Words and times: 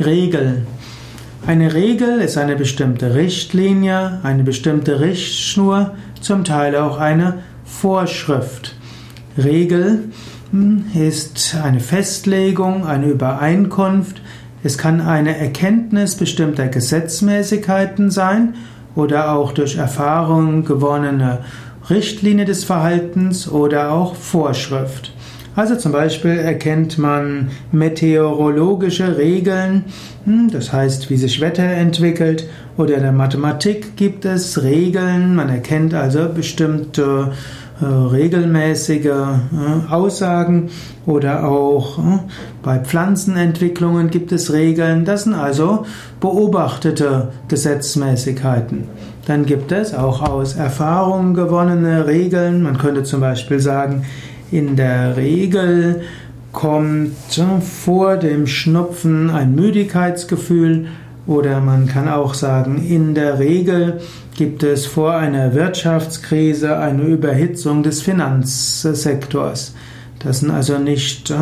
Regel. 0.00 0.66
Eine 1.46 1.74
Regel 1.74 2.20
ist 2.20 2.38
eine 2.38 2.56
bestimmte 2.56 3.14
Richtlinie, 3.14 4.20
eine 4.22 4.42
bestimmte 4.42 5.00
Richtschnur, 5.00 5.92
zum 6.20 6.44
Teil 6.44 6.76
auch 6.76 6.98
eine 6.98 7.40
Vorschrift. 7.64 8.76
Regel 9.36 10.04
hm, 10.50 10.86
ist 10.94 11.56
eine 11.62 11.80
Festlegung, 11.80 12.86
eine 12.86 13.06
Übereinkunft. 13.06 14.22
Es 14.62 14.78
kann 14.78 15.00
eine 15.00 15.36
Erkenntnis 15.36 16.14
bestimmter 16.14 16.68
Gesetzmäßigkeiten 16.68 18.10
sein 18.10 18.54
oder 18.94 19.32
auch 19.32 19.52
durch 19.52 19.76
Erfahrung 19.76 20.64
gewonnene 20.64 21.40
Richtlinie 21.90 22.44
des 22.44 22.64
Verhaltens 22.64 23.50
oder 23.50 23.92
auch 23.92 24.14
Vorschrift. 24.14 25.12
Also 25.54 25.76
zum 25.76 25.92
Beispiel 25.92 26.38
erkennt 26.38 26.96
man 26.96 27.50
meteorologische 27.72 29.18
Regeln, 29.18 29.84
hm, 30.24 30.50
das 30.50 30.72
heißt, 30.72 31.10
wie 31.10 31.16
sich 31.16 31.40
Wetter 31.42 31.64
entwickelt, 31.64 32.48
oder 32.78 32.94
in 32.94 33.02
der 33.02 33.12
Mathematik 33.12 33.96
gibt 33.96 34.24
es 34.24 34.62
Regeln, 34.62 35.34
man 35.34 35.50
erkennt 35.50 35.92
also 35.92 36.28
bestimmte 36.34 37.32
äh, 37.82 37.84
regelmäßige 37.84 39.06
äh, 39.06 39.92
Aussagen 39.92 40.70
oder 41.04 41.46
auch 41.48 41.98
äh, 41.98 42.18
bei 42.62 42.78
Pflanzenentwicklungen 42.78 44.08
gibt 44.08 44.32
es 44.32 44.52
Regeln, 44.52 45.04
das 45.04 45.24
sind 45.24 45.34
also 45.34 45.84
beobachtete 46.20 47.32
Gesetzmäßigkeiten. 47.48 48.84
Dann 49.26 49.46
gibt 49.46 49.70
es 49.70 49.94
auch 49.94 50.22
aus 50.22 50.54
Erfahrung 50.54 51.34
gewonnene 51.34 52.06
Regeln, 52.06 52.62
man 52.62 52.78
könnte 52.78 53.02
zum 53.02 53.20
Beispiel 53.20 53.60
sagen, 53.60 54.04
in 54.52 54.76
der 54.76 55.16
Regel 55.16 56.02
kommt 56.52 57.42
vor 57.62 58.16
dem 58.18 58.46
Schnupfen 58.46 59.30
ein 59.30 59.54
Müdigkeitsgefühl 59.54 60.86
oder 61.26 61.60
man 61.60 61.86
kann 61.86 62.08
auch 62.08 62.34
sagen, 62.34 62.84
in 62.86 63.14
der 63.14 63.38
Regel 63.38 64.00
gibt 64.36 64.62
es 64.62 64.86
vor 64.86 65.14
einer 65.14 65.54
Wirtschaftskrise 65.54 66.78
eine 66.78 67.02
Überhitzung 67.02 67.82
des 67.82 68.02
Finanzsektors. 68.02 69.74
Das 70.18 70.40
sind 70.40 70.50
also 70.50 70.78
nicht 70.78 71.30
äh, 71.30 71.34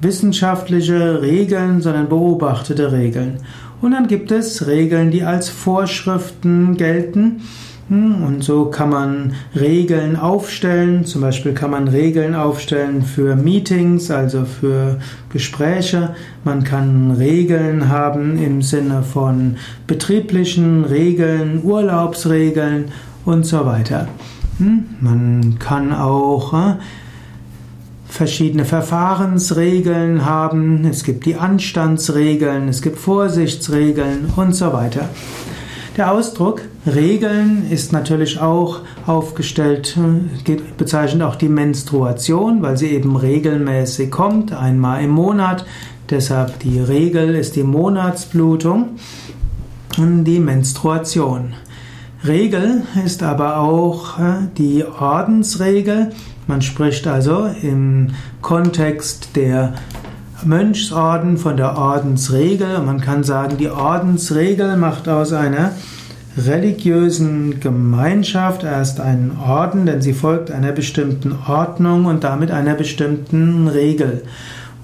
wissenschaftliche 0.00 1.22
Regeln, 1.22 1.80
sondern 1.80 2.08
beobachtete 2.08 2.92
Regeln. 2.92 3.40
Und 3.80 3.92
dann 3.92 4.06
gibt 4.06 4.30
es 4.30 4.66
Regeln, 4.66 5.10
die 5.10 5.24
als 5.24 5.48
Vorschriften 5.48 6.76
gelten. 6.76 7.42
Hm, 7.88 8.22
und 8.24 8.44
so 8.44 8.66
kann 8.66 8.90
man 8.90 9.32
Regeln 9.58 10.16
aufstellen. 10.16 11.04
Zum 11.04 11.20
Beispiel 11.20 11.52
kann 11.52 11.70
man 11.70 11.88
Regeln 11.88 12.34
aufstellen 12.34 13.02
für 13.02 13.36
Meetings, 13.36 14.10
also 14.10 14.44
für 14.44 14.98
Gespräche. 15.30 16.14
Man 16.44 16.64
kann 16.64 17.10
Regeln 17.10 17.88
haben 17.88 18.38
im 18.42 18.62
Sinne 18.62 19.02
von 19.02 19.56
betrieblichen 19.86 20.84
Regeln, 20.84 21.62
Urlaubsregeln 21.62 22.86
und 23.24 23.44
so 23.44 23.66
weiter. 23.66 24.08
Hm, 24.58 24.84
man 25.00 25.58
kann 25.58 25.92
auch 25.92 26.54
äh, 26.54 26.74
verschiedene 28.12 28.64
Verfahrensregeln 28.64 30.24
haben. 30.24 30.84
Es 30.84 31.02
gibt 31.02 31.24
die 31.24 31.36
Anstandsregeln, 31.36 32.68
es 32.68 32.82
gibt 32.82 32.98
Vorsichtsregeln 32.98 34.32
und 34.36 34.54
so 34.54 34.72
weiter. 34.72 35.08
Der 35.98 36.10
Ausdruck 36.10 36.62
Regeln 36.86 37.70
ist 37.70 37.92
natürlich 37.92 38.40
auch 38.40 38.80
aufgestellt, 39.06 39.94
bezeichnet 40.78 41.22
auch 41.22 41.36
die 41.36 41.50
Menstruation, 41.50 42.62
weil 42.62 42.78
sie 42.78 42.88
eben 42.88 43.14
regelmäßig 43.14 44.10
kommt, 44.10 44.54
einmal 44.54 45.04
im 45.04 45.10
Monat. 45.10 45.66
Deshalb 46.08 46.60
die 46.60 46.80
Regel 46.80 47.34
ist 47.34 47.56
die 47.56 47.62
Monatsblutung 47.62 48.96
und 49.98 50.24
die 50.24 50.40
Menstruation. 50.40 51.52
Regel 52.26 52.84
ist 53.04 53.22
aber 53.22 53.58
auch 53.58 54.18
äh, 54.18 54.48
die 54.56 54.84
Ordensregel. 54.84 56.12
Man 56.46 56.62
spricht 56.62 57.06
also 57.06 57.50
im 57.62 58.12
Kontext 58.40 59.36
der 59.36 59.74
Mönchsorden 60.44 61.38
von 61.38 61.56
der 61.56 61.76
Ordensregel. 61.76 62.80
Man 62.80 63.00
kann 63.00 63.24
sagen, 63.24 63.56
die 63.58 63.68
Ordensregel 63.70 64.76
macht 64.76 65.08
aus 65.08 65.32
einer 65.32 65.72
religiösen 66.36 67.60
Gemeinschaft 67.60 68.64
erst 68.64 69.00
einen 69.00 69.36
Orden, 69.38 69.86
denn 69.86 70.00
sie 70.00 70.12
folgt 70.12 70.50
einer 70.50 70.72
bestimmten 70.72 71.34
Ordnung 71.46 72.06
und 72.06 72.24
damit 72.24 72.50
einer 72.50 72.74
bestimmten 72.74 73.68
Regel. 73.68 74.22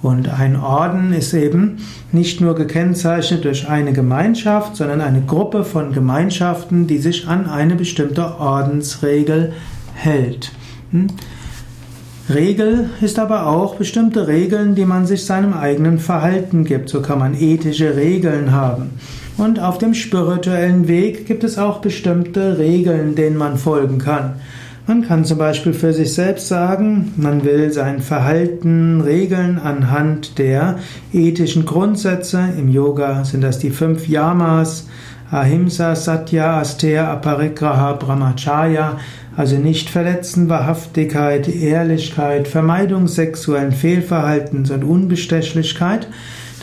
Und 0.03 0.29
ein 0.29 0.57
Orden 0.57 1.13
ist 1.13 1.35
eben 1.35 1.79
nicht 2.13 2.41
nur 2.41 2.55
gekennzeichnet 2.55 3.45
durch 3.45 3.69
eine 3.69 3.93
Gemeinschaft, 3.93 4.77
sondern 4.77 5.01
eine 5.01 5.23
Gruppe 5.23 5.65
von 5.65 5.93
Gemeinschaften, 5.93 6.87
die 6.87 6.99
sich 6.99 7.27
an 7.27 7.49
eine 7.49 7.75
bestimmte 7.75 8.39
Ordensregel 8.39 9.53
hält. 9.95 10.53
Hm? 10.93 11.09
Regel 12.29 12.91
ist 13.01 13.19
aber 13.19 13.47
auch 13.47 13.77
bestimmte 13.77 14.29
Regeln, 14.29 14.75
die 14.75 14.85
man 14.85 15.07
sich 15.07 15.25
seinem 15.25 15.55
eigenen 15.55 15.99
Verhalten 15.99 16.65
gibt. 16.65 16.91
So 16.91 17.01
kann 17.01 17.19
man 17.19 17.35
ethische 17.35 17.97
Regeln 17.97 18.53
haben. 18.53 18.91
Und 19.39 19.61
auf 19.61 19.79
dem 19.79 19.95
spirituellen 19.95 20.89
Weg 20.89 21.27
gibt 21.27 21.45
es 21.45 21.59
auch 21.59 21.79
bestimmte 21.79 22.59
Regeln, 22.59 23.15
denen 23.15 23.37
man 23.37 23.57
folgen 23.57 23.99
kann. 23.99 24.35
Man 24.89 25.07
kann 25.07 25.25
zum 25.27 25.39
Beispiel 25.39 25.75
für 25.75 25.93
sich 25.93 26.15
selbst 26.15 26.49
sagen, 26.49 27.13
man 27.17 27.45
will 27.45 27.71
sein 27.73 28.01
Verhalten 28.01 29.03
regeln 29.03 29.59
anhand 29.59 30.39
der 30.39 30.79
ethischen 31.13 31.67
Grundsätze. 31.67 32.43
Im 32.59 32.69
Yoga 32.71 33.25
sind 33.25 33.43
das 33.43 33.59
die 33.59 33.71
fünf 33.71 34.09
Yamas, 34.09 34.87
Ahimsa, 35.31 35.95
Satya, 35.95 36.59
Asteya, 36.61 37.09
Aparigraha, 37.13 37.93
Brahmacharya, 37.95 38.99
also 39.37 39.57
nicht 39.57 39.91
verletzen, 39.91 40.49
Wahrhaftigkeit, 40.49 41.49
Ehrlichkeit, 41.49 42.49
Vermeidung 42.49 43.09
sexuellen 43.09 43.73
Fehlverhaltens 43.73 44.71
und 44.71 44.85
Unbestechlichkeit. 44.85 46.09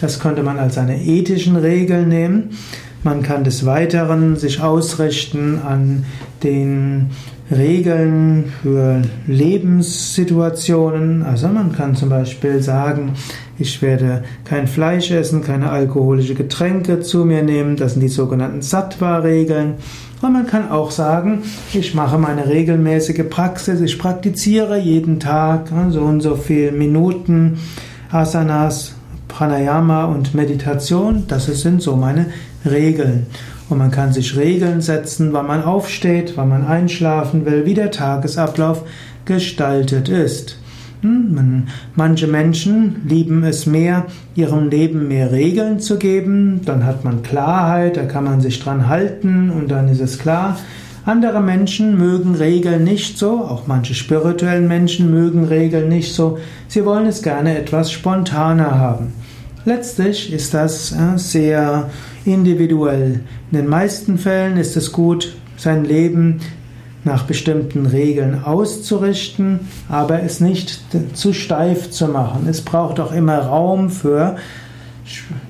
Das 0.02 0.20
könnte 0.20 0.44
man 0.44 0.59
als 0.59 0.78
eine 0.78 1.02
ethischen 1.02 1.56
Regel 1.56 2.06
nehmen. 2.06 2.58
Man 3.05 3.21
kann 3.21 3.43
des 3.43 3.67
Weiteren 3.67 4.35
sich 4.35 4.61
ausrichten 4.63 5.61
an 5.63 6.05
den 6.41 7.11
Regeln 7.51 8.51
für 8.63 9.03
Lebenssituationen. 9.27 11.21
Also 11.21 11.47
man 11.47 11.71
kann 11.71 11.95
zum 11.95 12.09
Beispiel 12.09 12.63
sagen, 12.63 13.13
ich 13.59 13.83
werde 13.83 14.23
kein 14.43 14.66
Fleisch 14.66 15.11
essen, 15.11 15.43
keine 15.43 15.69
alkoholische 15.69 16.33
Getränke 16.33 17.01
zu 17.01 17.25
mir 17.25 17.43
nehmen. 17.43 17.75
Das 17.75 17.91
sind 17.93 18.01
die 18.01 18.07
sogenannten 18.07 18.63
Sattva-Regeln. 18.63 19.75
Und 20.23 20.33
man 20.33 20.47
kann 20.47 20.72
auch 20.72 20.89
sagen, 20.89 21.43
ich 21.75 21.93
mache 21.93 22.17
meine 22.17 22.47
regelmäßige 22.47 23.29
Praxis, 23.29 23.81
ich 23.81 23.99
praktiziere 23.99 24.79
jeden 24.79 25.19
Tag 25.19 25.72
so 25.89 26.01
und 26.01 26.22
so 26.22 26.35
viele 26.35 26.72
Minuten 26.72 27.59
Asanas, 28.09 28.94
Pranayama 29.28 30.06
und 30.06 30.34
Meditation. 30.34 31.24
Das 31.28 31.46
sind 31.46 31.81
so 31.81 31.96
meine 31.96 32.28
Regeln. 32.66 33.28
Und 33.69 33.80
man 33.80 33.91
kann 33.91 34.13
sich 34.13 34.38
Regeln 34.38 34.81
setzen, 34.81 35.34
wann 35.34 35.47
man 35.47 35.63
aufsteht, 35.63 36.34
wann 36.36 36.50
man 36.50 36.66
einschlafen 36.66 37.46
will, 37.46 37.66
wie 37.66 37.74
der 37.74 37.91
Tagesablauf 37.91 38.84
gestaltet 39.25 40.08
ist. 40.08 40.59
Hm, 41.02 41.68
manche 41.96 42.28
Menschen 42.28 43.02
lieben 43.08 43.44
es 43.44 43.66
mehr, 43.66 44.06
ihrem 44.35 44.69
Leben 44.69 45.08
mehr 45.08 45.31
Regeln 45.31 45.80
zu 45.80 45.97
geben, 45.97 46.62
dann 46.66 46.85
hat 46.85 47.03
man 47.03 47.22
Klarheit, 47.22 47.97
da 47.97 48.06
kann 48.06 48.24
man 48.24 48.41
sich 48.41 48.59
dran 48.59 48.88
halten 48.88 49.50
und 49.50 49.69
dann 49.69 49.88
ist 49.88 50.02
es 50.02 50.18
klar. 50.18 50.58
Andere 51.05 51.39
Menschen 51.39 51.99
mögen 51.99 52.33
Regeln 52.33 52.83
nicht 52.83 53.19
so, 53.19 53.41
auch 53.41 53.67
manche 53.67 53.93
spirituellen 53.93 54.67
Menschen 54.67 55.11
mögen 55.11 55.43
Regeln 55.43 55.88
nicht 55.88 56.16
so, 56.16 56.39
sie 56.67 56.83
wollen 56.83 57.05
es 57.05 57.21
gerne 57.21 57.55
etwas 57.55 57.91
spontaner 57.91 58.79
haben. 58.79 59.13
Letztlich 59.66 60.33
ist 60.33 60.55
das 60.55 60.91
äh, 60.93 61.17
sehr 61.17 61.91
individuell. 62.25 63.19
In 63.52 63.57
den 63.59 63.67
meisten 63.67 64.17
Fällen 64.17 64.57
ist 64.57 64.75
es 64.78 64.91
gut, 64.91 65.35
sein 65.57 65.85
Leben 65.85 66.40
nach 67.03 67.25
bestimmten 67.25 67.85
Regeln 67.85 68.43
auszurichten, 68.43 69.59
aber 69.87 70.23
es 70.23 70.40
nicht 70.40 70.81
zu 71.13 71.34
steif 71.34 71.91
zu 71.91 72.08
machen. 72.08 72.47
Es 72.49 72.61
braucht 72.61 72.99
auch 72.99 73.11
immer 73.11 73.37
Raum 73.37 73.91
für, 73.91 74.37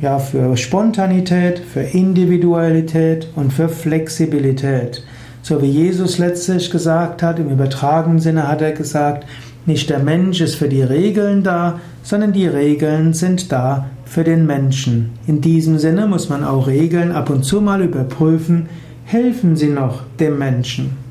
ja, 0.02 0.20
für 0.20 0.58
Spontanität, 0.58 1.60
für 1.60 1.82
Individualität 1.82 3.30
und 3.36 3.54
für 3.54 3.70
Flexibilität. 3.70 5.06
So 5.48 5.62
wie 5.62 5.68
Jesus 5.68 6.18
letztlich 6.18 6.72
gesagt 6.72 7.22
hat, 7.22 7.38
im 7.38 7.52
übertragenen 7.52 8.18
Sinne 8.18 8.48
hat 8.48 8.64
er 8.64 8.72
gesagt, 8.72 9.28
nicht 9.68 9.92
der 9.92 10.00
Mensch 10.00 10.42
ist 10.42 10.56
für 10.56 10.68
die 10.68 10.82
Regeln 10.82 11.44
da, 11.44 11.80
sondern 12.02 12.34
die 12.34 12.48
Regeln 12.48 13.14
sind 13.14 13.52
da 13.52 13.86
für 14.06 14.24
den 14.24 14.48
Menschen. 14.48 15.12
In 15.28 15.42
diesem 15.42 15.78
Sinne 15.78 16.08
muss 16.08 16.30
man 16.30 16.44
auch 16.44 16.66
Regeln 16.66 17.12
ab 17.12 17.30
und 17.30 17.46
zu 17.46 17.62
mal 17.62 17.84
überprüfen, 17.84 18.70
helfen 19.04 19.56
sie 19.56 19.70
noch 19.70 20.02
dem 20.20 20.40
Menschen. 20.40 21.05